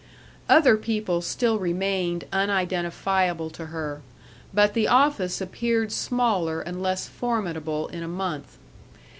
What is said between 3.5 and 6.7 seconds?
to her, but the office appeared smaller